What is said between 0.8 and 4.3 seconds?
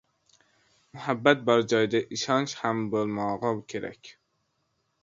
Muhabbat bor joyda ishonch ham bo‘lmog‘i kerak.